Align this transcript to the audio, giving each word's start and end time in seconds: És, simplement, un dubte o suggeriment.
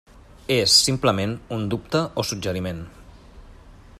És, 0.53 0.77
simplement, 0.85 1.35
un 1.59 1.69
dubte 1.75 2.03
o 2.23 2.27
suggeriment. 2.31 2.83